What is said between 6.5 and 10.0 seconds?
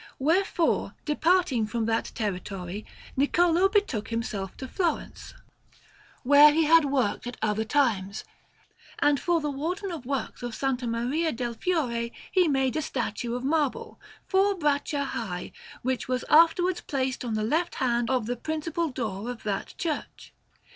he had worked at other times, and for the Wardens